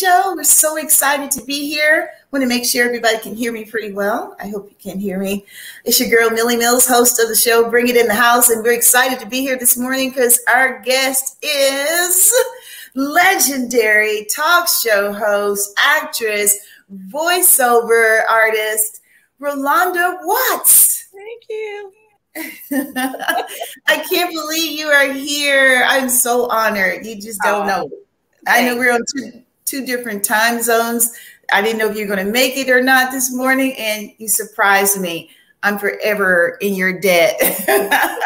[0.00, 0.32] show.
[0.34, 2.10] We're so excited to be here.
[2.30, 4.34] Want to make sure everybody can hear me pretty well.
[4.40, 5.44] I hope you can hear me.
[5.84, 8.62] It's your girl Millie Mills, host of the show Bring It in the House, and
[8.62, 12.32] we're excited to be here this morning because our guest is
[12.94, 16.58] legendary talk show host, actress,
[17.12, 19.02] voiceover artist,
[19.40, 21.08] Rolonda Watts.
[21.12, 21.92] Thank you.
[23.86, 25.84] I can't believe you are here.
[25.86, 27.04] I'm so honored.
[27.04, 27.90] You just don't know.
[28.46, 31.16] I know we're on two, two different time zones.
[31.52, 34.10] I didn't know if you were going to make it or not this morning, and
[34.18, 35.30] you surprised me.
[35.62, 37.38] I'm forever in your debt.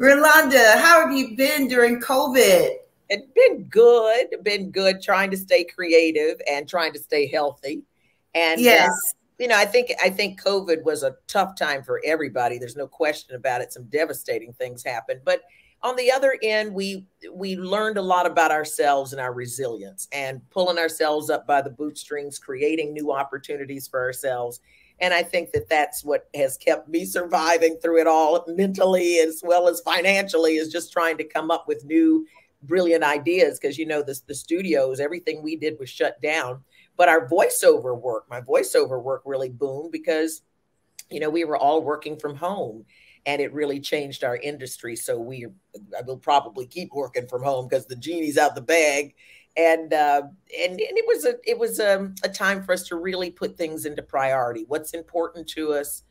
[0.00, 2.70] Rolonda, how have you been during COVID?
[3.10, 7.82] It's been good, been good trying to stay creative and trying to stay healthy.
[8.34, 8.88] And yes.
[8.90, 12.58] Uh, you know, I think I think COVID was a tough time for everybody.
[12.58, 13.72] There's no question about it.
[13.72, 15.42] Some devastating things happened, but
[15.84, 20.40] on the other end, we we learned a lot about ourselves and our resilience, and
[20.50, 24.60] pulling ourselves up by the bootstrings, creating new opportunities for ourselves.
[25.00, 29.42] And I think that that's what has kept me surviving through it all, mentally as
[29.44, 32.26] well as financially, is just trying to come up with new,
[32.62, 33.60] brilliant ideas.
[33.60, 36.64] Because you know, the the studios, everything we did was shut down
[36.96, 40.42] but our voiceover work, my voiceover work really boomed because,
[41.10, 42.84] you know, we were all working from home
[43.26, 44.96] and it really changed our industry.
[44.96, 45.46] So we
[45.96, 49.14] I will probably keep working from home because the genie's out the bag.
[49.56, 50.22] And uh,
[50.62, 53.30] and and it was a it was a, um, a time for us to really
[53.30, 54.64] put things into priority.
[54.66, 56.02] What's important to us,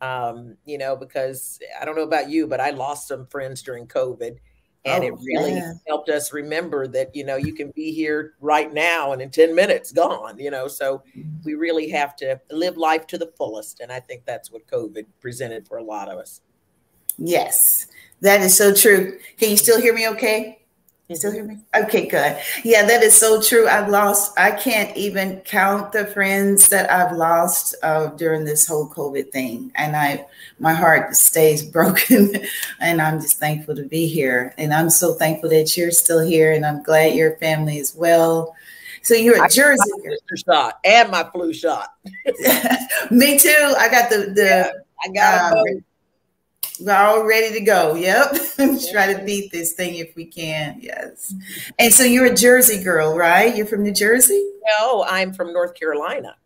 [0.00, 3.88] um, you know, because I don't know about you, but I lost some friends during
[3.88, 4.36] COVID,
[4.84, 5.72] and oh, it really yeah.
[5.88, 9.54] helped us remember that you know you can be here right now and in 10
[9.54, 11.02] minutes gone you know so
[11.44, 15.06] we really have to live life to the fullest and i think that's what covid
[15.20, 16.40] presented for a lot of us
[17.26, 17.86] yes
[18.20, 20.62] that is so true can you still hear me okay
[21.12, 21.58] you still hear me?
[21.74, 22.38] Okay, good.
[22.64, 23.68] Yeah, that is so true.
[23.68, 28.88] I've lost, I can't even count the friends that I've lost uh, during this whole
[28.88, 29.72] COVID thing.
[29.74, 30.24] And I,
[30.58, 32.34] my heart stays broken.
[32.80, 34.54] and I'm just thankful to be here.
[34.56, 36.52] And I'm so thankful that you're still here.
[36.52, 38.56] And I'm glad your family is well.
[39.02, 39.90] So you're a Jersey
[40.46, 41.88] shot and my flu shot.
[43.10, 43.74] Me too.
[43.76, 44.44] I got the the.
[44.44, 44.70] Yeah,
[45.04, 45.84] I got um,
[46.84, 47.94] we're all ready to go.
[47.94, 48.36] Yep.
[48.92, 50.78] Try to beat this thing if we can.
[50.80, 51.34] Yes.
[51.78, 53.54] And so you're a Jersey girl, right?
[53.54, 54.50] You're from New Jersey?
[54.80, 56.36] No, I'm from North Carolina.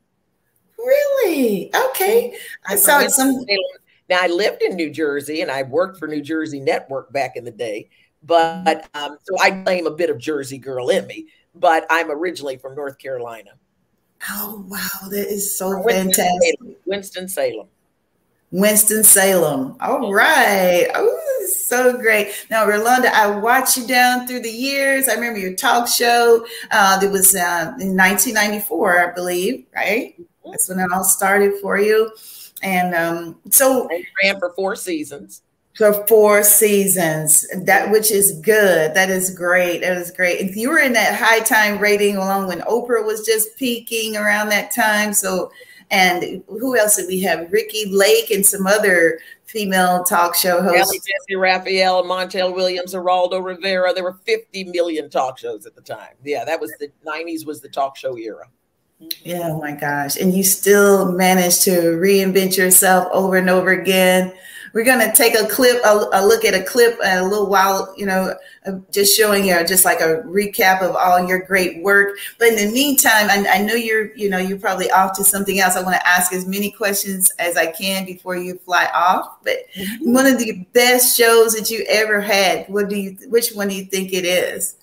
[0.78, 1.74] Really?
[1.74, 2.36] Okay.
[2.66, 3.44] I saw some.
[4.08, 7.44] Now, I lived in New Jersey and I worked for New Jersey Network back in
[7.44, 7.88] the day.
[8.22, 12.56] But um, so I claim a bit of Jersey girl in me, but I'm originally
[12.56, 13.50] from North Carolina.
[14.30, 15.08] Oh, wow.
[15.10, 16.56] That is so fantastic.
[16.86, 17.68] Winston-Salem.
[18.51, 19.77] Winston-Salem.
[19.81, 20.87] All right.
[20.95, 22.47] Oh, so great.
[22.51, 25.09] Now, Rolonda, I watched you down through the years.
[25.09, 26.47] I remember your talk show.
[26.71, 30.15] Uh, it was uh, in 1994, I believe, right?
[30.15, 30.51] Mm-hmm.
[30.51, 32.11] That's when it all started for you.
[32.62, 35.43] And um, so I ran for four seasons.
[35.75, 38.95] For four seasons, that which is good.
[38.95, 39.83] That is great.
[39.83, 40.41] That is great.
[40.41, 44.49] If you were in that high time rating along when Oprah was just peaking around
[44.49, 45.51] that time, so
[45.91, 47.50] and who else did we have?
[47.52, 50.92] Ricki Lake and some other female talk show hosts.
[50.92, 53.92] Jessy Raphael, Montel Williams, Geraldo Rivera.
[53.92, 56.14] There were 50 million talk shows at the time.
[56.24, 58.48] Yeah, that was the 90s was the talk show era.
[59.22, 60.16] Yeah, oh my gosh.
[60.16, 64.32] And you still managed to reinvent yourself over and over again
[64.76, 67.94] we're going to take a clip, a, a, look at a clip a little while,
[67.97, 68.34] you know,
[68.91, 72.16] just showing you just like a recap of all your great work.
[72.39, 75.60] But in the meantime, I, I know you're, you know, you're probably off to something
[75.60, 75.77] else.
[75.77, 79.39] I want to ask as many questions as I can before you fly off.
[79.42, 80.13] But mm-hmm.
[80.13, 83.74] one of the best shows that you ever had, what do you, which one do
[83.74, 84.77] you think it is?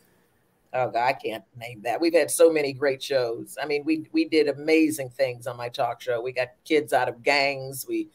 [0.75, 2.01] Oh God, I can't name that.
[2.01, 3.57] We've had so many great shows.
[3.61, 6.19] I mean, we we did amazing things on my talk show.
[6.19, 7.85] We got kids out of gangs.
[7.87, 8.09] We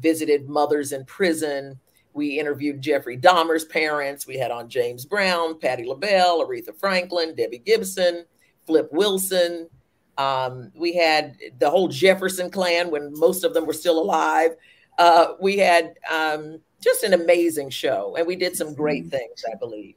[0.00, 1.78] visited mothers in prison.
[2.18, 4.26] We interviewed Jeffrey Dahmer's parents.
[4.26, 8.24] We had on James Brown, Patti LaBelle, Aretha Franklin, Debbie Gibson,
[8.66, 9.70] Flip Wilson.
[10.18, 14.56] Um, we had the whole Jefferson clan when most of them were still alive.
[14.98, 19.10] Uh, we had um, just an amazing show, and we did some great mm-hmm.
[19.10, 19.94] things, I believe.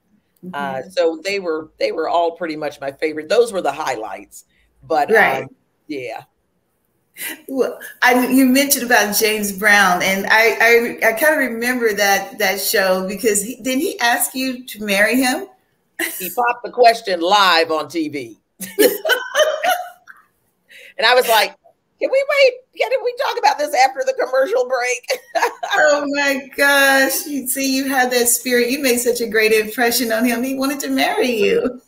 [0.54, 0.90] Uh, mm-hmm.
[0.90, 3.30] so they were they were all pretty much my favorite.
[3.30, 4.46] Those were the highlights.
[4.84, 5.42] But right.
[5.42, 5.50] um,
[5.88, 6.22] yeah,
[7.48, 12.38] well, I, you mentioned about James Brown, and I I, I kind of remember that
[12.40, 15.48] that show because he, didn't he ask you to marry him?
[16.18, 18.70] He popped the question live on TV, and
[21.06, 21.56] I was like,
[22.00, 22.54] "Can we wait?
[22.78, 25.22] Can we talk about this after the commercial break?"
[25.76, 27.28] oh my gosh!
[27.28, 28.70] You see, you had that spirit.
[28.72, 30.44] You made such a great impression on him.
[30.44, 31.82] He wanted to marry you.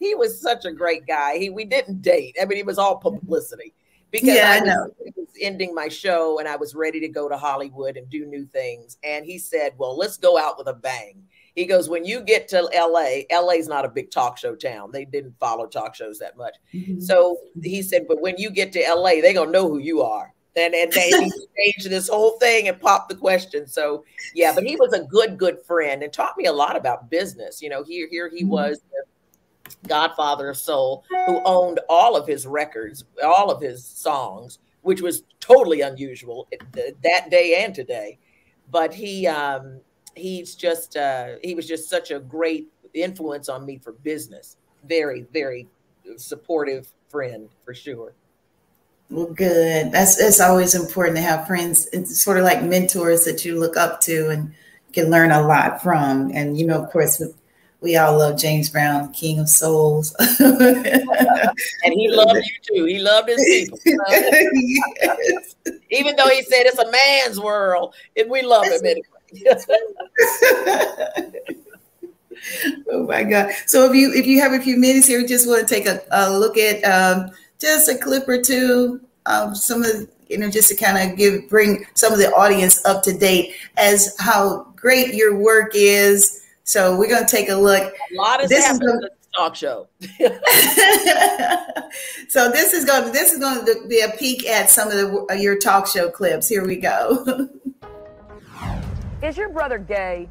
[0.00, 1.38] he was such a great guy.
[1.38, 2.36] He we didn't date.
[2.40, 3.72] I mean, he was all publicity
[4.10, 4.86] because Yeah, I know.
[5.16, 8.46] was ending my show and I was ready to go to Hollywood and do new
[8.46, 8.98] things.
[9.02, 11.22] And he said, "Well, let's go out with a bang."
[11.54, 14.90] He goes, "When you get to LA, LA's not a big talk show town.
[14.92, 17.02] They didn't follow talk shows that much." Mhm.
[17.02, 20.32] So he said, "But when you get to LA, they're gonna know who you are."
[20.56, 23.66] And and they he changed this whole thing and popped the question.
[23.66, 27.10] So yeah, but he was a good good friend and taught me a lot about
[27.10, 27.60] business.
[27.62, 28.48] You know, here here he Mhm.
[28.48, 28.80] was.
[28.90, 29.04] The,
[29.86, 35.22] Godfather of Soul, who owned all of his records, all of his songs, which was
[35.40, 38.18] totally unusual that day and today.
[38.70, 39.80] But he um,
[40.14, 44.56] he's just uh, he was just such a great influence on me for business.
[44.84, 45.66] Very very
[46.16, 48.14] supportive friend for sure.
[49.10, 49.90] Well, good.
[49.90, 51.88] That's that's always important to have friends.
[51.92, 54.52] It's sort of like mentors that you look up to and
[54.92, 56.30] can learn a lot from.
[56.34, 57.22] And you know, of course,
[57.80, 60.14] we, all love James Brown, King of Souls.
[61.84, 62.84] And he loved you too.
[62.84, 63.78] He loved his people.
[63.84, 65.54] Yes.
[65.90, 69.02] Even though he said it's a man's world, and we love him anyway.
[72.90, 73.52] oh my God!
[73.66, 76.00] So if you if you have a few minutes here, just want to take a,
[76.10, 80.68] a look at um, just a clip or two of some of you know just
[80.68, 85.14] to kind of give bring some of the audience up to date as how great
[85.14, 86.44] your work is.
[86.68, 87.94] So we're going to take a look.
[87.94, 89.88] a lot has This is happened the- in this talk show.
[92.28, 95.26] so this is going this is going to be a peek at some of the,
[95.30, 96.46] uh, your talk show clips.
[96.46, 97.24] Here we go.
[99.22, 100.28] Is your brother gay?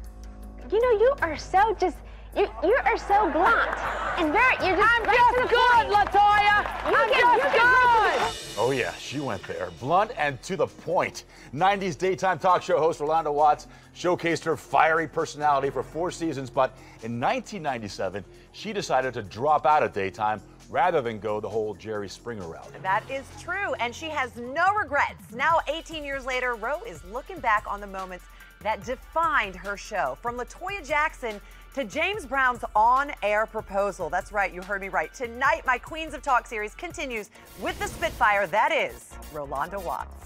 [0.70, 1.96] You know, you are so just,
[2.38, 3.70] you, you are so blunt.
[4.18, 6.08] And very, you're just I'm right to just the good, point.
[6.08, 6.90] Latoya.
[6.90, 8.58] You I'm get- just you good.
[8.60, 9.70] Oh, yeah, she went there.
[9.80, 11.24] Blunt and to the point.
[11.54, 16.70] 90s daytime talk show host Rolonda Watts showcased her fiery personality for four seasons, but
[17.02, 20.40] in 1997, she decided to drop out of daytime
[20.70, 22.70] rather than go the whole Jerry Springer route.
[22.82, 25.32] That is true, and she has no regrets.
[25.34, 28.24] Now, 18 years later, Roe is looking back on the moments
[28.62, 30.18] that defined her show.
[30.20, 31.40] From Latoya Jackson
[31.78, 34.10] to James Brown's on air proposal.
[34.10, 35.14] That's right, you heard me right.
[35.14, 37.30] Tonight, my Queens of Talk series continues
[37.60, 38.48] with the Spitfire.
[38.48, 40.18] That is Rolonda Watts.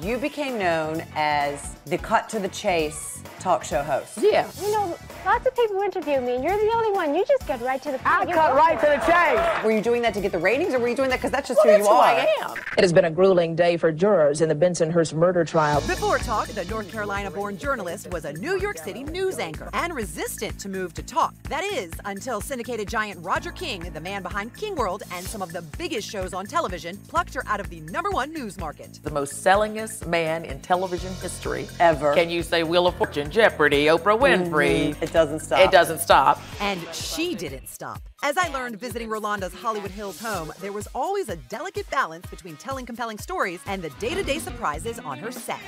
[0.00, 4.18] You became known as the cut to the chase talk show host.
[4.22, 4.48] Yeah.
[4.60, 7.14] You know, lots of people interview me, and you're the only one.
[7.14, 8.06] You just get right to the point.
[8.06, 8.56] I You're cut good.
[8.58, 9.64] right to the chase.
[9.64, 11.48] Were you doing that to get the ratings or were you doing that because that's
[11.48, 12.52] just Well, who that's you who are?
[12.52, 12.64] I am.
[12.78, 15.80] It has been a grueling day for jurors in the Bensonhurst murder trial.
[15.82, 19.94] Before Talk, the North Carolina born journalist was a New York City news anchor and
[19.94, 21.34] resistant to move to Talk.
[21.44, 25.52] That is, until syndicated giant Roger King, the man behind King World and some of
[25.52, 28.98] the biggest shows on television, plucked her out of the number one news market.
[29.02, 32.14] the most sellingest man in television history Ever.
[32.14, 34.90] Can you say Wheel of Fortune, Jeopardy, Oprah Winfrey?
[34.90, 35.04] Mm-hmm.
[35.12, 35.60] It doesn't stop.
[35.60, 36.40] It doesn't stop.
[36.58, 38.00] And she didn't stop.
[38.22, 42.56] As I learned visiting Rolonda's Hollywood Hills home, there was always a delicate balance between
[42.56, 45.60] telling compelling stories and the day to day surprises on her set.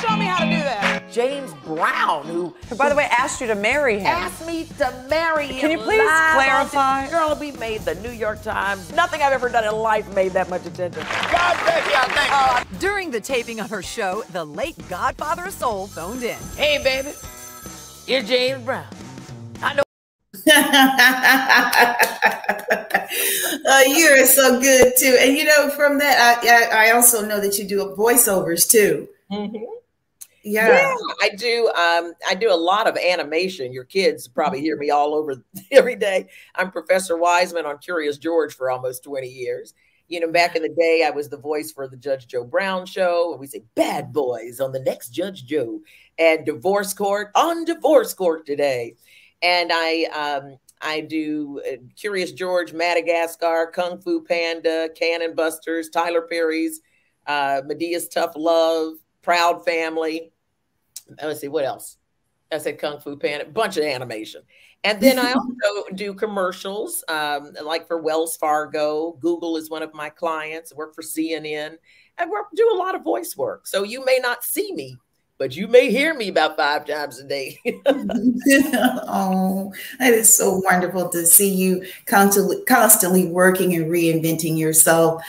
[0.00, 1.04] Show me how to do that.
[1.12, 4.06] James Brown, who Who, by the way, asked you to marry him.
[4.06, 5.60] asked me to marry him.
[5.60, 7.10] Can you please clarify?
[7.10, 8.90] Girl, we made the New York Times.
[8.94, 11.02] Nothing I've ever done in life made that much attention.
[11.30, 11.94] God baby!
[11.94, 16.38] Uh, During the taping of her show, the late Godfather of Soul phoned in.
[16.56, 17.10] Hey, baby,
[18.08, 18.86] it's James Brown.
[19.62, 19.82] I know.
[23.66, 27.26] uh, you are so good too, and you know from that, I, I I also
[27.26, 29.08] know that you do voiceovers too.
[29.30, 29.64] Mm-hmm.
[30.42, 30.68] Yeah.
[30.68, 31.66] Yeah, I do.
[31.68, 33.72] Um, I do a lot of animation.
[33.72, 36.28] Your kids probably hear me all over every day.
[36.54, 39.74] I'm Professor Wiseman on Curious George for almost 20 years.
[40.06, 42.86] You know, back in the day, I was the voice for the Judge Joe Brown
[42.86, 45.80] show, and we say "Bad Boys" on the next Judge Joe,
[46.18, 48.94] and Divorce Court on Divorce Court today.
[49.42, 56.22] And I um, I do uh, Curious George, Madagascar, Kung Fu Panda, Cannon Busters, Tyler
[56.22, 56.80] Perry's,
[57.26, 60.32] uh, Madea's Tough Love, Proud Family.
[61.22, 61.96] Let's see what else.
[62.50, 64.42] I said Kung Fu Panda, bunch of animation.
[64.84, 69.18] And then I also do commercials, um, like for Wells Fargo.
[69.20, 70.72] Google is one of my clients.
[70.72, 71.76] I work for CNN.
[72.16, 73.66] I work, do a lot of voice work.
[73.66, 74.96] So you may not see me,
[75.38, 77.60] but you may hear me about five times a day.
[77.86, 85.22] oh, that is so wonderful to see you constantly, constantly working and reinventing yourself.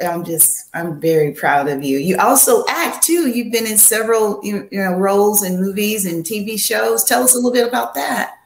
[0.00, 1.98] I'm just, I'm very proud of you.
[1.98, 3.28] You also act too.
[3.28, 7.04] You've been in several, you know, roles in movies and TV shows.
[7.04, 8.36] Tell us a little bit about that.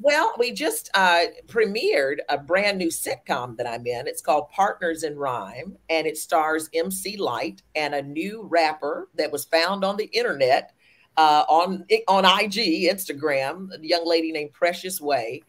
[0.00, 4.06] Well, we just uh, premiered a brand new sitcom that I'm in.
[4.06, 9.32] It's called Partners in Rhyme, and it stars MC Lyte and a new rapper that
[9.32, 10.72] was found on the internet
[11.16, 15.42] uh, on on IG, Instagram, a young lady named Precious Way,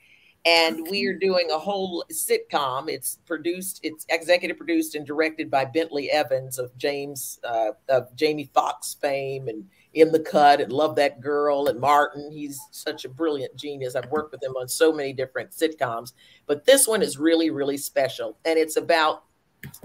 [0.46, 2.89] and we are doing a whole sitcom.
[2.89, 8.50] It's produced, it's executive produced and directed by Bentley Evans of James uh, of Jamie
[8.53, 12.31] Foxx fame and In the Cut and Love That Girl and Martin.
[12.31, 13.96] He's such a brilliant genius.
[13.96, 16.13] I've worked with him on so many different sitcoms,
[16.48, 19.24] but this one is really really special, and it's about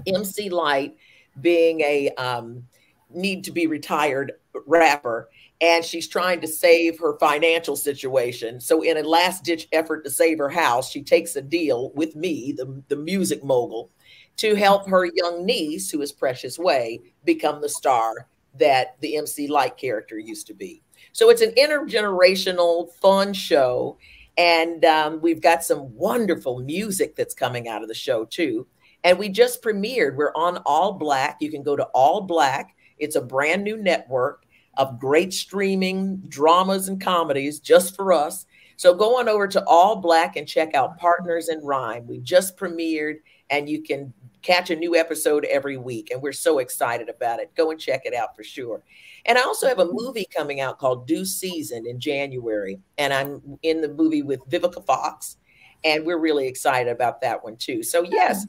[0.07, 0.97] MC Lyte
[1.41, 2.65] being a um,
[3.11, 4.33] need to be retired
[4.67, 5.29] rapper
[5.65, 8.61] and she's trying to save her financial situation.
[8.61, 12.15] So, in a last ditch effort to save her house, she takes a deal with
[12.15, 13.91] me, the, the music mogul,
[14.37, 18.29] to help her young niece, who is Precious Way, become the star
[18.59, 20.83] that the MC Lyte character used to be.
[21.13, 23.97] So, it's an intergenerational, fun show.
[24.37, 28.67] And um, we've got some wonderful music that's coming out of the show, too.
[29.03, 30.17] And we just premiered.
[30.17, 31.39] We're on All Black.
[31.41, 32.77] You can go to All Black.
[32.99, 34.44] It's a brand new network
[34.77, 38.47] of great streaming dramas and comedies just for us.
[38.77, 42.07] So go on over to All Black and check out Partners in Rhyme.
[42.07, 43.17] We just premiered
[43.51, 44.13] and you can
[44.43, 46.11] catch a new episode every week.
[46.11, 47.55] And we're so excited about it.
[47.55, 48.83] Go and check it out for sure.
[49.27, 52.79] And I also have a movie coming out called Due Season in January.
[52.99, 55.39] And I'm in the movie with Vivica Fox.
[55.83, 57.83] And we're really excited about that one too.
[57.83, 58.47] So, yes,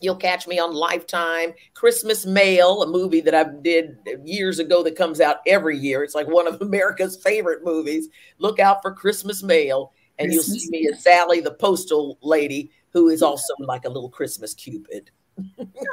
[0.00, 4.96] You'll catch me on Lifetime, Christmas Mail, a movie that I did years ago that
[4.96, 6.02] comes out every year.
[6.02, 8.08] It's like one of America's favorite movies.
[8.38, 10.48] Look out for Christmas Mail, and Christmas.
[10.48, 14.54] you'll see me as Sally, the postal lady, who is also like a little Christmas
[14.54, 15.10] Cupid.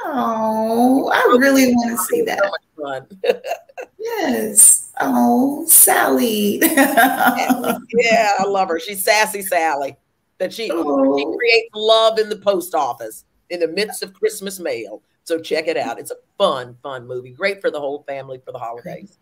[0.04, 2.40] Oh, I really want to see that.
[2.76, 3.06] So
[3.98, 4.90] yes.
[5.00, 6.58] Oh, Sally.
[6.62, 8.80] yeah, I love her.
[8.80, 9.96] She's sassy Sally.
[10.38, 11.18] That she, oh.
[11.18, 15.02] she creates love in the post office in the midst of Christmas mail.
[15.24, 15.98] So check it out.
[15.98, 17.32] It's a fun, fun movie.
[17.32, 19.18] Great for the whole family for the holidays.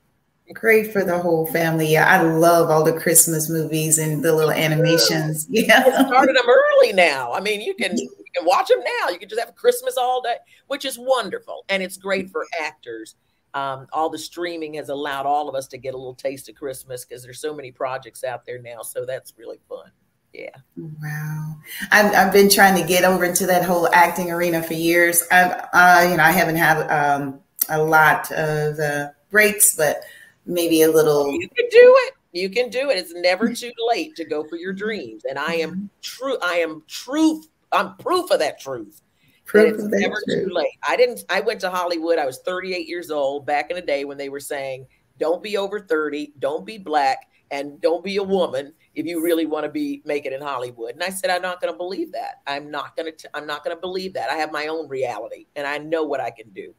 [0.55, 1.89] Great for the whole family.
[1.89, 5.49] Yeah, I love all the Christmas movies and the little animations.
[5.51, 7.33] Yeah, it started them early now.
[7.33, 9.09] I mean, you can you can watch them now.
[9.09, 10.37] You can just have Christmas all day,
[10.69, 13.17] which is wonderful, and it's great for actors.
[13.55, 16.55] Um, all the streaming has allowed all of us to get a little taste of
[16.55, 18.83] Christmas because there's so many projects out there now.
[18.83, 19.91] So that's really fun
[20.37, 20.51] yeah.
[20.77, 21.57] Wow.
[21.91, 25.23] I've, I've been trying to get over into that whole acting arena for years.
[25.31, 30.03] I've, uh, you know, I haven't had um, a lot of uh, breaks, but
[30.45, 31.33] maybe a little.
[31.33, 32.15] You can do it.
[32.33, 32.99] You can do it.
[32.99, 35.25] It's never too late to go for your dreams.
[35.25, 35.87] And I am mm-hmm.
[36.03, 36.37] true.
[36.43, 37.49] I am truth.
[37.73, 39.01] I'm proof of that truth.
[39.47, 40.49] Proof it's never truth.
[40.49, 40.79] too late.
[40.87, 42.19] I didn't, I went to Hollywood.
[42.19, 44.87] I was 38 years old back in the day when they were saying,
[45.19, 49.45] don't be over 30, don't be black, and don't be a woman if you really
[49.45, 50.95] want to be make it in Hollywood.
[50.95, 52.41] And I said, I'm not going to believe that.
[52.47, 54.31] I'm not going to, I'm not going to believe that.
[54.31, 56.75] I have my own reality and I know what I can do.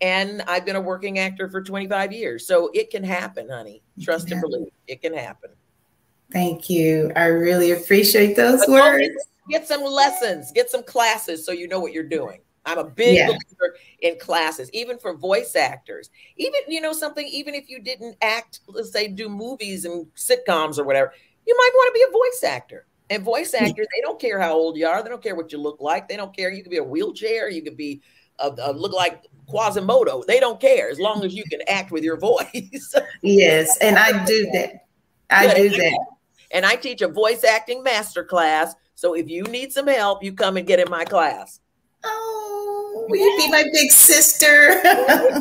[0.00, 2.46] And I've been a working actor for 25 years.
[2.46, 3.82] So it can happen, honey.
[4.02, 5.50] Trust and believe it can happen.
[6.32, 7.12] Thank you.
[7.14, 9.14] I really appreciate those but words.
[9.48, 12.40] Get some lessons, get some classes so you know what you're doing.
[12.66, 13.26] I'm a big yeah.
[13.26, 16.10] believer in classes, even for voice actors.
[16.36, 20.78] Even, you know, something, even if you didn't act, let's say, do movies and sitcoms
[20.78, 21.12] or whatever,
[21.46, 22.86] you might want to be a voice actor.
[23.10, 25.02] And voice actors, they don't care how old you are.
[25.02, 26.08] They don't care what you look like.
[26.08, 26.52] They don't care.
[26.52, 27.50] You could be a wheelchair.
[27.50, 28.00] You could be
[28.38, 30.22] a, a look like Quasimodo.
[30.26, 32.94] They don't care as long as you can act with your voice.
[33.22, 34.86] yes, and I do that.
[35.28, 36.06] I do that.
[36.52, 38.74] And I teach a voice acting master class.
[38.94, 41.60] So if you need some help, you come and get in my class.
[42.04, 44.80] Oh, will you be my big sister?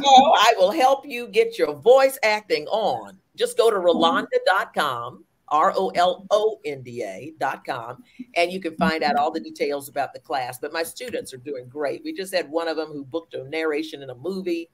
[0.02, 3.18] Oh, I will help you get your voice acting on.
[3.36, 3.82] Just go to oh.
[3.82, 8.04] rolonda.com R O L O N D A dot com,
[8.36, 10.60] and you can find out all the details about the class.
[10.60, 12.02] But my students are doing great.
[12.04, 14.70] We just had one of them who booked a narration in a movie.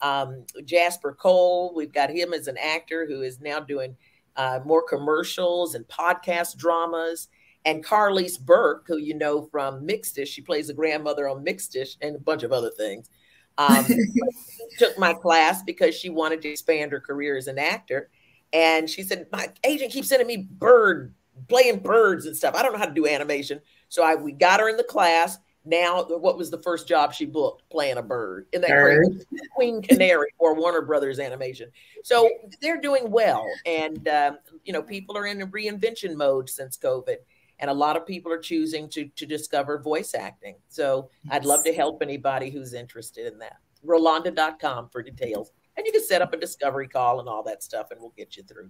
[0.00, 3.96] Um, Jasper Cole, we've got him as an actor who is now doing
[4.36, 7.28] uh, more commercials and podcast dramas.
[7.64, 12.14] And Carlease Burke, who you know from Mixed-ish, she plays a grandmother on Mixed-ish and
[12.14, 13.10] a bunch of other things.
[13.58, 13.84] Um,
[14.78, 18.08] took my class because she wanted to expand her career as an actor
[18.52, 21.14] and she said, My agent keeps sending me bird
[21.48, 22.54] playing birds and stuff.
[22.54, 23.60] I don't know how to do animation.
[23.88, 25.38] So I we got her in the class.
[25.64, 27.68] Now, what was the first job she booked?
[27.68, 29.24] Playing a bird in that bird.
[29.54, 31.70] Queen Canary or Warner Brothers animation.
[32.04, 32.28] So
[32.62, 37.16] they're doing well, and um, you know, people are in a reinvention mode since COVID,
[37.58, 40.56] and a lot of people are choosing to to discover voice acting.
[40.68, 41.34] So yes.
[41.34, 43.58] I'd love to help anybody who's interested in that.
[43.86, 47.90] Rolonda.com for details and you can set up a discovery call and all that stuff,
[47.90, 48.68] and we'll get you through.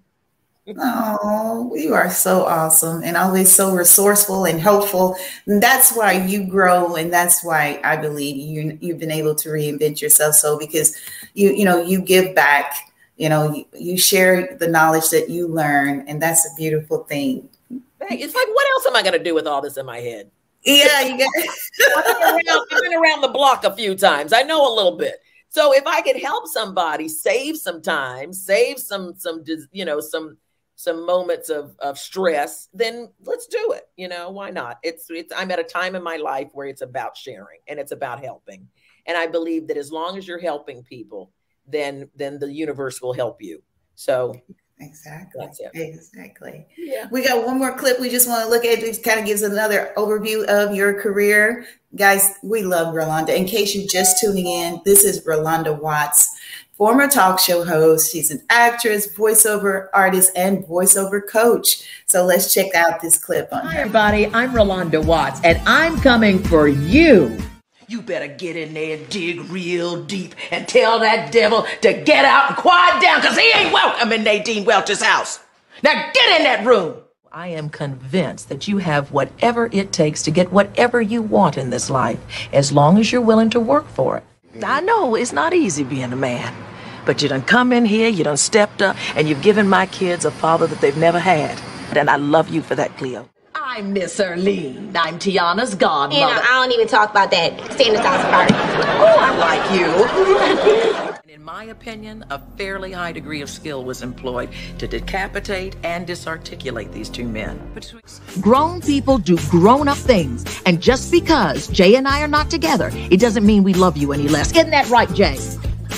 [0.79, 5.17] Oh, you are so awesome and always so resourceful and helpful.
[5.47, 9.49] And that's why you grow, and that's why I believe you you've been able to
[9.49, 10.35] reinvent yourself.
[10.37, 10.95] So because
[11.35, 12.88] you you know you give back
[13.19, 17.49] you know, you, you share the knowledge that you learn, and that's a beautiful thing.
[18.11, 20.31] It's like, what else am I going to do with all this in my head?
[20.65, 21.29] Yeah, you got.
[21.97, 24.33] I've, been around, I've been around the block a few times.
[24.33, 25.21] I know a little bit.
[25.50, 30.37] So if I could help somebody save some time, save some some you know some
[30.75, 33.85] some moments of of stress, then let's do it.
[33.97, 34.78] You know, why not?
[34.83, 37.93] It's it's I'm at a time in my life where it's about sharing and it's
[37.93, 38.69] about helping.
[39.07, 41.33] And I believe that as long as you're helping people,
[41.67, 43.62] then then the universe will help you.
[43.95, 44.35] So
[44.80, 45.49] Exactly.
[45.75, 46.66] Exactly.
[46.76, 47.08] Yeah.
[47.11, 48.78] We got one more clip we just want to look at.
[48.82, 51.66] It kind of gives another overview of your career.
[51.97, 53.35] Guys, we love Rolonda.
[53.37, 56.28] In case you're just tuning in, this is Rolonda Watts,
[56.76, 58.12] former talk show host.
[58.12, 61.82] She's an actress, voiceover artist, and voiceover coach.
[62.06, 63.80] So let's check out this clip on Hi, her.
[63.80, 64.26] everybody.
[64.26, 67.37] I'm Rolonda Watts, and I'm coming for you.
[67.90, 72.26] You better get in there and dig real deep and tell that devil to get
[72.26, 75.40] out and quiet down because he ain't welcome in Nadine Welch's house.
[75.83, 76.97] Now get in that room.
[77.33, 81.71] I am convinced that you have whatever it takes to get whatever you want in
[81.71, 82.21] this life,
[82.52, 84.25] as long as you're willing to work for it.
[84.62, 86.54] I know it's not easy being a man,
[87.07, 90.26] but you done come in here, you done stepped up, and you've given my kids
[90.26, 91.59] a father that they've never had.
[91.97, 93.30] And I love you for that, Cleo.
[93.78, 94.90] I'm Miss Erlene.
[94.97, 96.20] I'm Tiana's godmother.
[96.20, 97.73] And I don't even talk about that.
[97.75, 98.52] Stay in the house party.
[98.52, 101.32] Oh, I like you.
[101.32, 106.90] In my opinion, a fairly high degree of skill was employed to decapitate and disarticulate
[106.90, 107.56] these two men.
[108.40, 110.61] Grown people do grown up things.
[110.66, 114.12] And just because Jay and I are not together, it doesn't mean we love you
[114.12, 114.50] any less.
[114.57, 115.37] Isn't that right, Jay?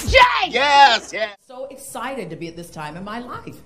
[0.06, 0.50] Jay!
[0.50, 1.34] Yes, yes.
[1.48, 3.56] So excited to be at this time in my life.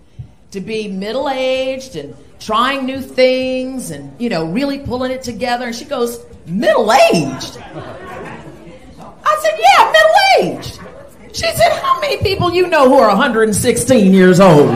[0.54, 5.66] To be middle aged and trying new things and, you know, really pulling it together.
[5.66, 7.58] And she goes, Middle aged?
[7.58, 10.78] I said, Yeah, middle aged.
[11.34, 14.70] She said, How many people you know who are 116 years old?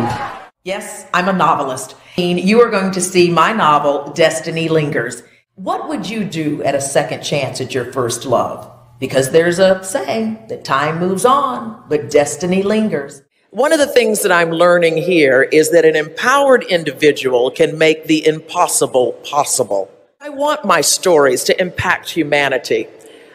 [0.64, 1.94] Yes, I'm a novelist.
[2.16, 5.22] You are going to see my novel, Destiny Lingers.
[5.54, 8.68] What would you do at a second chance at your first love?
[8.98, 13.22] Because there's a saying that time moves on, but destiny lingers.
[13.50, 18.04] One of the things that I'm learning here is that an empowered individual can make
[18.04, 19.90] the impossible possible.
[20.20, 22.88] I want my stories to impact humanity.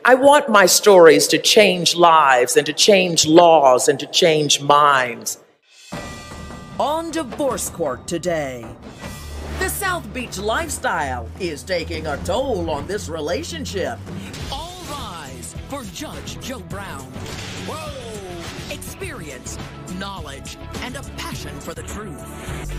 [0.05, 5.39] I want my stories to change lives and to change laws and to change minds.
[6.79, 8.67] On divorce court today.
[9.57, 13.97] The South Beach lifestyle is taking a toll on this relationship.
[14.51, 17.01] All rise for Judge Joe Brown.
[17.65, 18.22] Whoa!
[18.73, 19.59] Experience,
[19.99, 22.73] knowledge, and a passion for the truth.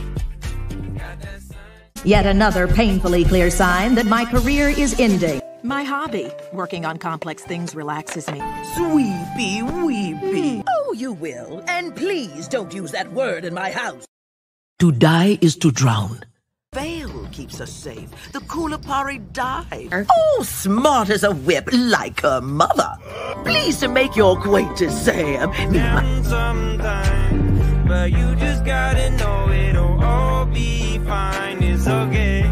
[2.05, 5.41] Yet another painfully clear sign that my career is ending.
[5.63, 8.43] My hobby, working on complex things, relaxes me.
[8.75, 10.65] Sweepy weepy.
[10.69, 11.63] Oh, you will.
[11.69, 14.05] And please don't use that word in my house.
[14.81, 16.25] To die is to drown.
[17.35, 18.09] Veil keeps us safe.
[18.33, 20.07] The Kulapari dive.
[20.11, 22.97] Oh, smart as a whip, like her mother.
[23.45, 25.51] Pleased to make your acquaintance, Sam.
[25.71, 31.63] Meet my- sometimes, but you just gotta know it'll all be fine.
[31.63, 32.51] It's okay.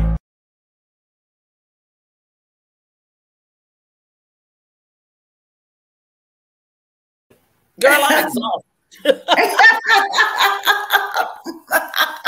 [7.80, 9.22] Girl, I'm exhausted.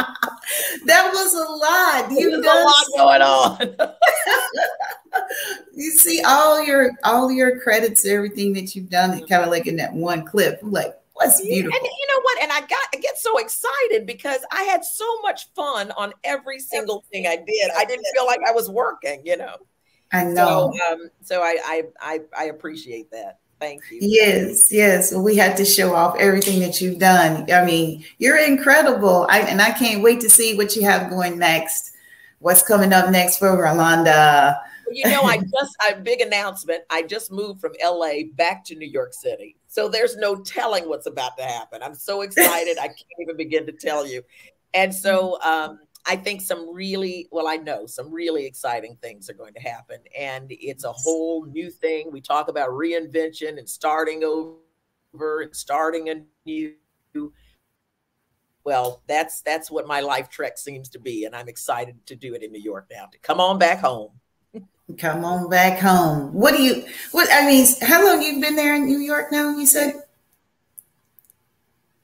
[0.86, 2.10] that was a lot.
[2.10, 3.90] You've There's a lot going on.
[5.74, 9.76] you see all your all your credits, everything that you've done, kind of like in
[9.76, 10.60] that one clip.
[10.62, 11.76] I'm like, what's beautiful.
[11.76, 12.42] And you know what?
[12.42, 16.58] And I got I get so excited because I had so much fun on every
[16.58, 17.70] single thing I did.
[17.76, 19.56] I didn't feel like I was working, you know.
[20.12, 20.72] I know.
[20.76, 23.38] So, um, so I, I I I appreciate that.
[23.60, 23.98] Thank you.
[24.00, 25.12] Yes, yes.
[25.12, 27.50] Well, we had to show off everything that you've done.
[27.50, 29.26] I mean, you're incredible.
[29.30, 31.92] I, and I can't wait to see what you have going next.
[32.40, 34.58] What's coming up next for Rolonda?
[34.90, 36.82] You know, I just a big announcement.
[36.90, 39.56] I just moved from LA back to New York City.
[39.66, 41.82] So there's no telling what's about to happen.
[41.82, 42.76] I'm so excited.
[42.78, 44.22] I can't even begin to tell you.
[44.74, 49.34] And so um, I think some really, well, I know some really exciting things are
[49.34, 50.00] going to happen.
[50.18, 52.10] And it's a whole new thing.
[52.12, 56.74] We talk about reinvention and starting over and starting a new.
[58.64, 62.34] Well, that's that's what my life trek seems to be, and I'm excited to do
[62.34, 63.06] it in New York now.
[63.06, 64.10] To come on back home.
[64.98, 66.32] Come on back home.
[66.32, 66.84] What do you?
[67.12, 67.66] What I mean?
[67.82, 69.56] How long you been there in New York now?
[69.56, 69.94] You said.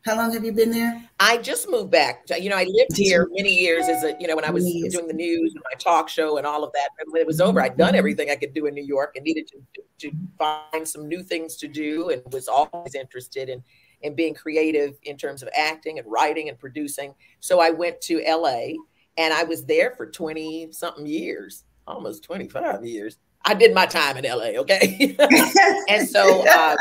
[0.04, 1.09] How long have you been there?
[1.22, 2.24] I just moved back.
[2.40, 5.06] You know, I lived here many years as a, you know, when I was doing
[5.06, 6.88] the news and my talk show and all of that.
[6.98, 9.24] And when it was over, I'd done everything I could do in New York and
[9.24, 13.62] needed to, to, find some new things to do and was always interested in
[14.02, 17.14] and being creative in terms of acting and writing and producing.
[17.40, 18.76] So I went to LA
[19.18, 23.18] and I was there for 20 something years, almost 25 years.
[23.44, 25.14] I did my time in LA, okay?
[25.90, 26.76] and so uh,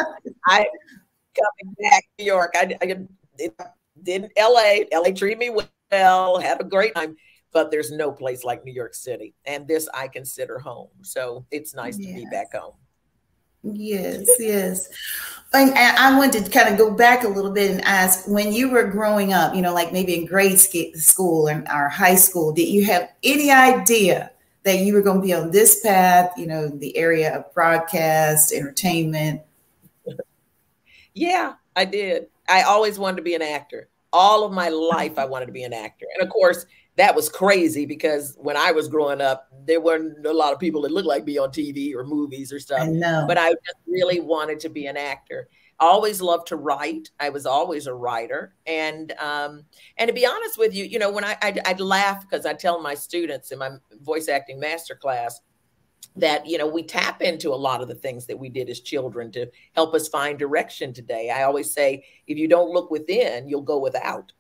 [0.47, 0.65] I
[1.36, 2.54] coming back to New York.
[2.56, 2.86] I, I
[4.03, 4.85] did, LA.
[4.91, 5.51] LA treated me
[5.91, 7.15] well, had a great time,
[7.51, 9.33] but there's no place like New York City.
[9.45, 10.89] And this I consider home.
[11.01, 12.09] So it's nice yes.
[12.09, 12.73] to be back home.
[13.63, 14.88] Yes, yes.
[15.51, 18.69] And, I wanted to kind of go back a little bit and ask when you
[18.69, 22.69] were growing up, you know, like maybe in grade school and our high school, did
[22.69, 24.31] you have any idea
[24.63, 28.53] that you were going to be on this path, you know, the area of broadcast,
[28.53, 29.41] entertainment?
[31.15, 32.27] Yeah, I did.
[32.49, 33.89] I always wanted to be an actor.
[34.12, 36.05] All of my life, I wanted to be an actor.
[36.15, 40.33] And of course, that was crazy because when I was growing up, there weren't a
[40.33, 42.81] lot of people that looked like me on TV or movies or stuff.
[42.81, 42.88] I
[43.27, 45.47] but I just really wanted to be an actor.
[45.79, 47.09] I always loved to write.
[47.19, 49.63] I was always a writer, and um,
[49.95, 52.53] and to be honest with you, you know, when I I'd, I'd laugh because I
[52.53, 53.69] tell my students in my
[54.01, 55.39] voice acting master class
[56.15, 58.81] that you know we tap into a lot of the things that we did as
[58.81, 61.29] children to help us find direction today.
[61.29, 64.31] I always say, if you don't look within, you'll go without.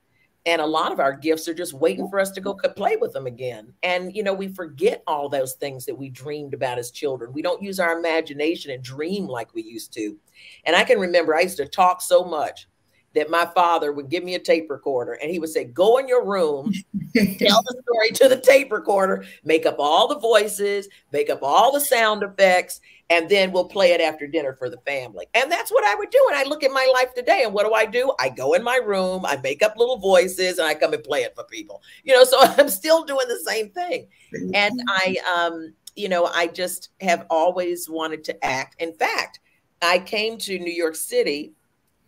[0.45, 3.13] And a lot of our gifts are just waiting for us to go play with
[3.13, 3.73] them again.
[3.83, 7.33] And you know we forget all those things that we dreamed about as children.
[7.33, 10.17] We don't use our imagination and dream like we used to.
[10.65, 12.67] And i can remember i used to talk so much
[13.15, 16.07] that my father would give me a tape recorder and he would say, Go in
[16.07, 16.71] your room,
[17.15, 21.71] tell the story to the tape recorder, make up all the voices, make up all
[21.71, 25.25] the sound effects, and then we'll play it after dinner for the family.
[25.33, 26.23] And that's what I would do.
[26.29, 28.13] And I look at my life today, and what do I do?
[28.19, 31.21] I go in my room, I make up little voices, and I come and play
[31.21, 31.81] it for people.
[32.03, 34.07] You know, so I'm still doing the same thing.
[34.53, 38.79] And I, um, you know, I just have always wanted to act.
[38.79, 39.39] In fact,
[39.81, 41.53] I came to New York City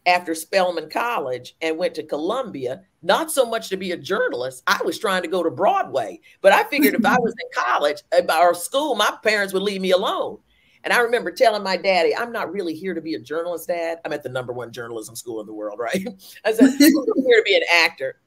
[0.05, 4.63] after Spelman College and went to Columbia, not so much to be a journalist.
[4.67, 8.01] I was trying to go to Broadway, but I figured if I was in college
[8.29, 10.39] or school, my parents would leave me alone.
[10.83, 13.99] And I remember telling my daddy, I'm not really here to be a journalist, dad.
[14.03, 16.07] I'm at the number one journalism school in the world, right?
[16.43, 18.19] I said, I'm here to be an actor.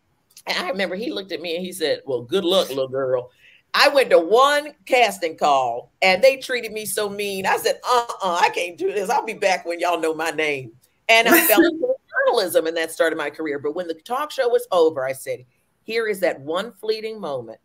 [0.46, 3.30] And I remember he looked at me and he said, Well, good luck, little girl.
[3.72, 7.44] I went to one casting call and they treated me so mean.
[7.44, 9.10] I said, uh uh I can't do this.
[9.10, 10.72] I'll be back when y'all know my name.
[11.08, 11.94] And I fell into
[12.26, 13.58] journalism and that started my career.
[13.58, 15.44] But when the talk show was over, I said,
[15.82, 17.60] here is that one fleeting moment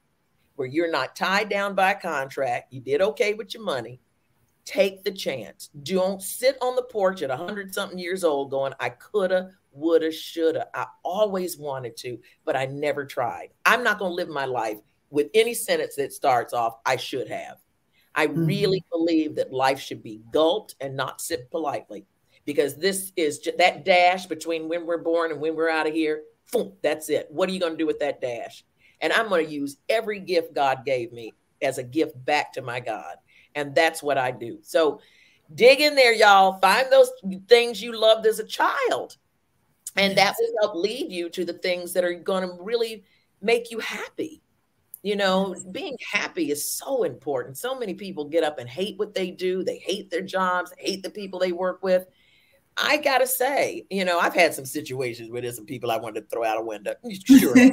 [0.56, 2.74] where you're not tied down by a contract.
[2.74, 4.02] You did okay with your money.
[4.66, 5.70] Take the chance.
[5.84, 10.68] Don't sit on the porch at 100 something years old going, I coulda, woulda, shoulda.
[10.74, 13.50] I always wanted to, but I never tried.
[13.66, 14.78] I'm not going to live my life
[15.10, 17.58] with any sentence that starts off, I should have.
[18.14, 18.46] I mm-hmm.
[18.46, 22.06] really believe that life should be gulped and not sipped politely
[22.46, 26.24] because this is that dash between when we're born and when we're out of here.
[26.82, 27.28] That's it.
[27.30, 28.64] What are you going to do with that dash?
[29.02, 32.62] And I'm going to use every gift God gave me as a gift back to
[32.62, 33.16] my God.
[33.56, 34.60] And that's what I do.
[34.62, 35.00] So
[35.54, 36.60] dig in there, y'all.
[36.60, 37.12] Find those
[37.48, 39.18] things you loved as a child.
[39.96, 43.04] And that will help lead you to the things that are going to really
[43.42, 44.42] make you happy.
[45.02, 47.58] You know, being happy is so important.
[47.58, 49.64] So many people get up and hate what they do.
[49.64, 52.06] They hate their jobs, hate the people they work with.
[52.82, 56.22] I gotta say, you know, I've had some situations where there's some people I wanted
[56.22, 56.94] to throw out a window.
[57.26, 57.58] Sure.
[57.58, 57.72] in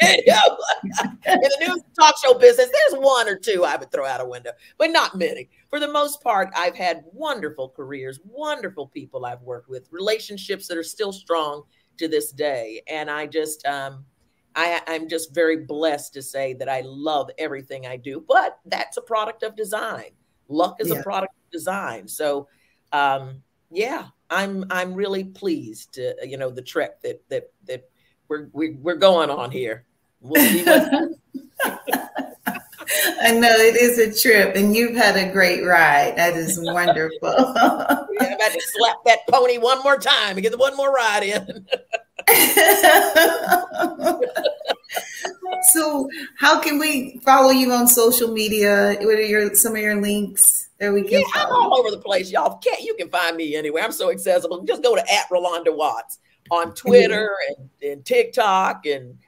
[0.00, 4.50] the news talk show business, there's one or two I would throw out a window,
[4.76, 5.48] but not many.
[5.70, 10.78] For the most part, I've had wonderful careers, wonderful people I've worked with, relationships that
[10.78, 11.62] are still strong
[11.98, 12.82] to this day.
[12.88, 14.04] And I just um
[14.56, 18.96] I, I'm just very blessed to say that I love everything I do, but that's
[18.96, 20.10] a product of design.
[20.48, 20.96] Luck is yeah.
[20.96, 22.08] a product of design.
[22.08, 22.48] So
[22.92, 27.88] um yeah, I'm I'm really pleased to you know the trek that that that
[28.28, 29.84] we're we're, we're going on here.
[30.20, 30.40] We'll
[33.20, 36.16] I know it is a trip, and you've had a great ride.
[36.16, 37.18] That is wonderful.
[37.22, 40.92] yeah, I'm about to slap that pony one more time and get the one more
[40.92, 41.66] ride in.
[45.72, 48.96] so, how can we follow you on social media?
[49.00, 50.68] What are your some of your links?
[50.78, 51.18] There we go.
[51.18, 52.58] Yeah, I'm all over the place, y'all.
[52.58, 53.82] Can't you can find me anywhere.
[53.82, 54.62] I'm so accessible.
[54.64, 56.18] Just go to at Rolonda Watts
[56.50, 59.18] on Twitter and, and TikTok and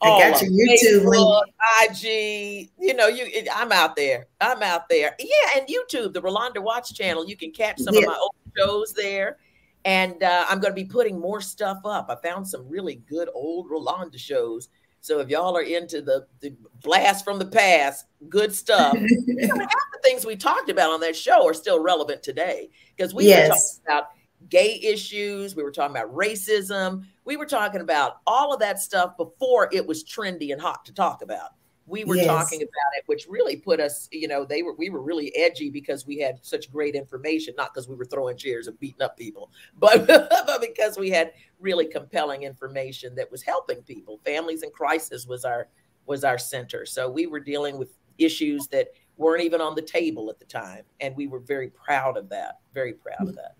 [0.00, 1.42] all I got your YouTube Facebook,
[1.82, 2.70] IG.
[2.78, 4.26] You know, you I'm out there.
[4.40, 5.16] I'm out there.
[5.18, 7.26] Yeah, and YouTube, the Rolonda Watts channel.
[7.26, 8.00] You can catch some yeah.
[8.00, 9.38] of my old shows there.
[9.86, 12.10] And uh, I'm going to be putting more stuff up.
[12.10, 14.68] I found some really good old Rolonda shows
[15.06, 20.00] so if y'all are into the, the blast from the past, good stuff, half the
[20.02, 23.48] things we talked about on that show are still relevant today because we yes.
[23.48, 24.04] were talking about
[24.48, 25.54] gay issues.
[25.54, 27.04] We were talking about racism.
[27.24, 30.92] We were talking about all of that stuff before it was trendy and hot to
[30.92, 31.50] talk about.
[31.86, 32.26] We were yes.
[32.26, 35.70] talking about it, which really put us, you know, they were we were really edgy
[35.70, 39.16] because we had such great information, not because we were throwing chairs and beating up
[39.16, 44.20] people, but, but because we had really compelling information that was helping people.
[44.24, 45.68] Families in crisis was our
[46.06, 46.86] was our center.
[46.86, 50.84] So we were dealing with issues that weren't even on the table at the time.
[51.00, 53.54] And we were very proud of that, very proud of that.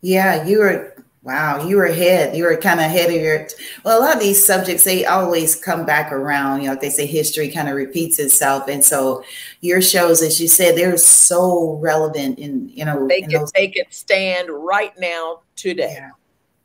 [0.00, 2.36] Yeah, you were, wow, you were ahead.
[2.36, 3.48] You were kind of ahead of your,
[3.84, 6.62] well, a lot of these subjects, they always come back around.
[6.62, 8.68] You know, they say history kind of repeats itself.
[8.68, 9.24] And so
[9.60, 13.66] your shows, as you said, they're so relevant in, you know, they can, those- they
[13.66, 15.96] can stand right now today.
[15.98, 16.10] Yeah.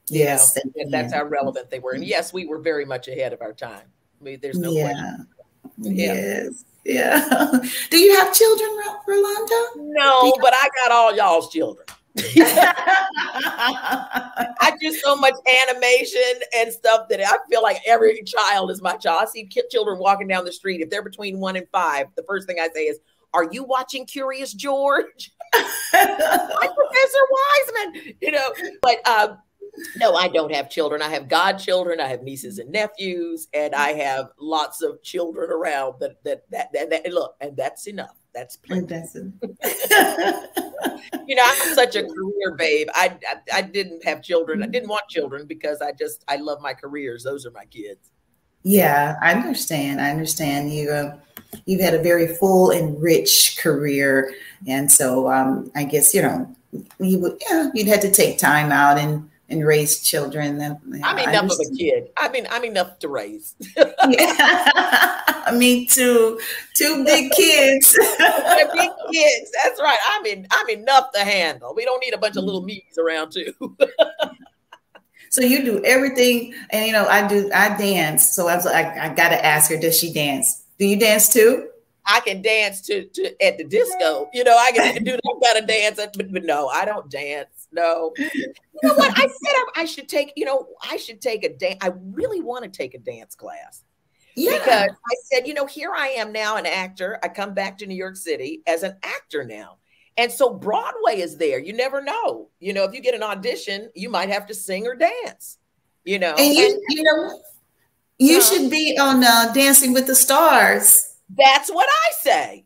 [0.10, 0.56] Yes.
[0.64, 1.94] You know, that's how relevant they were.
[1.94, 3.86] And yes, we were very much ahead of our time.
[4.20, 4.92] I mean, there's no yeah.
[4.92, 5.28] question.
[5.80, 6.14] Yeah.
[6.14, 6.66] Yes.
[6.86, 7.50] Yeah.
[7.90, 8.70] Do you have children,
[9.08, 9.64] Rolonda?
[9.78, 11.88] No, but I got all y'all's children.
[14.62, 15.36] I do so much
[15.70, 19.20] animation and stuff that I feel like every child is my child.
[19.22, 20.82] I see children walking down the street.
[20.82, 23.00] If they're between one and five, the first thing I say is,
[23.34, 25.32] Are you watching Curious George?
[25.54, 25.64] I'm
[26.74, 29.36] Professor Wiseman, you know, but uh,
[29.96, 31.02] no, I don't have children.
[31.02, 32.00] I have godchildren.
[32.00, 35.96] I have nieces and nephews, and I have lots of children around.
[36.00, 38.21] That that that, that, that look, and that's enough.
[38.34, 39.04] That's plenty.
[41.28, 42.88] You know, I'm such a career babe.
[42.94, 44.64] I, I, I didn't have children.
[44.64, 47.24] I didn't want children because I just I love my careers.
[47.24, 48.12] Those are my kids.
[48.64, 50.02] Yeah, I understand.
[50.02, 50.92] I understand you.
[50.92, 51.18] Uh,
[51.66, 54.34] you've had a very full and rich career,
[54.68, 56.54] and so um, I guess you know
[57.00, 60.58] you would yeah you'd had to take time out and and raise children.
[60.58, 62.10] Then I'm enough of a kid.
[62.18, 63.56] I mean, I'm enough to raise.
[65.54, 66.40] Me too.
[66.76, 67.98] Two big kids.
[68.18, 69.52] big kids.
[69.64, 69.98] That's right.
[70.10, 70.48] I'm in.
[70.52, 71.74] I'm enough to handle.
[71.76, 73.54] We don't need a bunch of little me's around too.
[75.30, 77.50] so you do everything, and you know I do.
[77.54, 78.32] I dance.
[78.36, 80.64] So I was like, I, I got to ask her, does she dance?
[80.78, 81.68] Do you dance too?
[82.06, 84.30] I can dance to, to at the disco.
[84.34, 87.68] You know, I can do that kind of dance, but, but no, I don't dance.
[87.72, 88.14] No.
[88.18, 88.52] You
[88.84, 89.18] know what?
[89.18, 91.78] I said I, I should take, you know, I should take a dance.
[91.82, 93.84] I really want to take a dance class.
[94.36, 94.58] Yeah.
[94.58, 97.20] Because I said, you know, here I am now, an actor.
[97.24, 99.78] I come back to New York City as an actor now.
[100.18, 101.60] And so Broadway is there.
[101.60, 102.50] You never know.
[102.60, 105.58] You know, if you get an audition, you might have to sing or dance.
[106.04, 107.42] You know, and you, and, you know,
[108.18, 111.16] you uh, should be on uh, Dancing with the Stars.
[111.30, 112.66] That's what I say.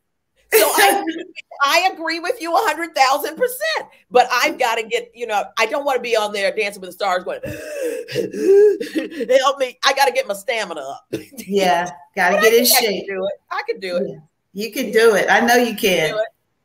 [0.57, 1.03] So I,
[1.63, 3.89] I agree with you a hundred thousand percent.
[4.11, 6.81] But I've got to get, you know, I don't want to be on there dancing
[6.81, 7.39] with the stars going,
[9.39, 9.77] help me.
[9.83, 11.07] I got to get my stamina up.
[11.47, 13.05] Yeah, got to get in shape.
[13.05, 13.33] I can do it.
[13.51, 14.09] I can do it.
[14.09, 14.19] Yeah.
[14.53, 15.27] You can do it.
[15.29, 16.15] I know you can.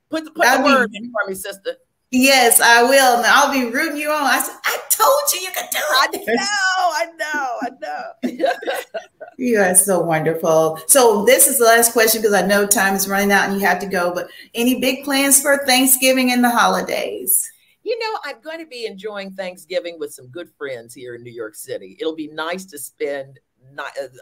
[0.09, 1.77] Put the, put the word in for me, sister.
[2.11, 3.19] Yes, I will.
[3.19, 4.23] And I'll be rooting you on.
[4.23, 6.29] I said, I told you you could do it.
[6.29, 8.77] I know, I know, I know.
[9.41, 10.79] you are so wonderful.
[10.87, 13.67] So this is the last question because I know time is running out and you
[13.67, 14.13] have to go.
[14.13, 17.51] But any big plans for Thanksgiving and the holidays?
[17.83, 21.33] You know, I'm going to be enjoying Thanksgiving with some good friends here in New
[21.33, 21.97] York City.
[21.99, 23.41] It'll be nice to spend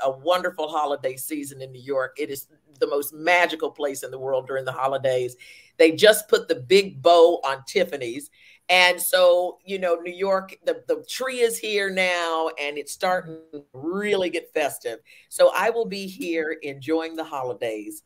[0.04, 2.14] a wonderful holiday season in New York.
[2.16, 2.46] It is
[2.78, 5.36] the most magical place in the world during the holidays.
[5.78, 8.30] They just put the big bow on Tiffany's.
[8.70, 13.38] And so, you know, New York, the, the tree is here now and it's starting
[13.52, 14.98] to really get festive.
[15.30, 18.02] So I will be here enjoying the holidays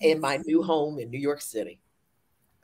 [0.00, 1.80] in my new home in New York City.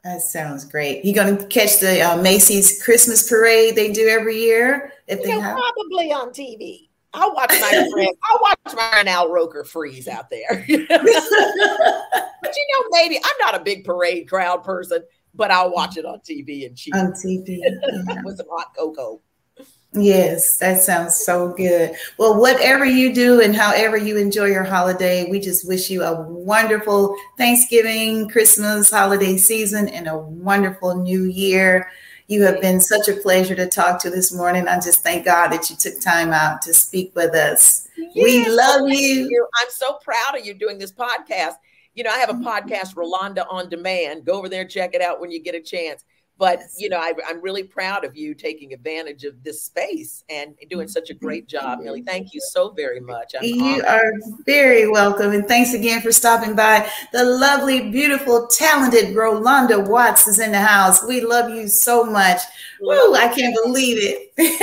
[0.05, 1.05] That sounds great.
[1.05, 4.93] You going to catch the uh, Macy's Christmas parade they do every year?
[5.07, 5.57] If you they know, have?
[5.57, 6.89] probably on TV.
[7.13, 10.65] I'll watch my friend, I'll watch my Al Roker freeze out there.
[10.69, 15.03] but you know, maybe I'm not a big parade crowd person,
[15.35, 16.95] but I'll watch it on TV and cheer.
[16.95, 17.61] On TV.
[17.61, 18.23] Yeah.
[18.25, 19.21] with some hot cocoa.
[19.93, 21.97] Yes, that sounds so good.
[22.17, 26.23] Well, whatever you do and however you enjoy your holiday, we just wish you a
[26.23, 31.91] wonderful Thanksgiving, Christmas, holiday season, and a wonderful new year.
[32.29, 34.69] You have been such a pleasure to talk to this morning.
[34.69, 37.89] I just thank God that you took time out to speak with us.
[37.97, 39.27] Yes, we love you.
[39.29, 39.49] you.
[39.61, 41.55] I'm so proud of you doing this podcast.
[41.95, 42.47] You know, I have a mm-hmm.
[42.47, 44.25] podcast, Rolonda on Demand.
[44.25, 46.05] Go over there, check it out when you get a chance.
[46.41, 50.55] But you know, I, am really proud of you taking advantage of this space and
[50.71, 51.67] doing such a great mm-hmm.
[51.67, 52.01] job, Millie.
[52.01, 53.35] Thank you so very much.
[53.39, 53.85] I'm you honored.
[53.85, 54.13] are
[54.47, 56.91] very welcome, and thanks again for stopping by.
[57.13, 61.05] The lovely, beautiful, talented Rolonda Watts is in the house.
[61.05, 62.41] We love you so much.
[62.81, 64.33] Woo, I can't believe it.
[64.39, 64.57] hey,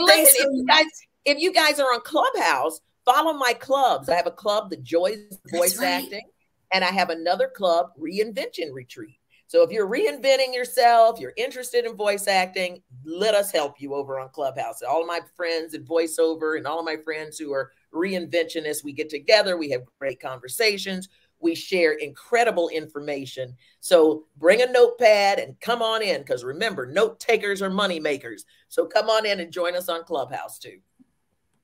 [0.00, 0.86] listen, if you guys,
[1.26, 4.08] if you guys are on Clubhouse, follow my clubs.
[4.08, 6.04] I have a club, the Joys Voice right.
[6.04, 6.28] Acting,
[6.72, 9.18] and I have another club, Reinvention Retreat.
[9.46, 14.18] So if you're reinventing yourself, you're interested in voice acting, let us help you over
[14.18, 14.82] on Clubhouse.
[14.82, 18.92] All of my friends in voiceover and all of my friends who are reinventionists, we
[18.92, 21.08] get together, we have great conversations,
[21.40, 23.54] we share incredible information.
[23.80, 28.46] So bring a notepad and come on in because remember, note takers are money makers.
[28.68, 30.78] So come on in and join us on Clubhouse too.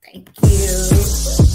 [0.03, 1.50] Thank you.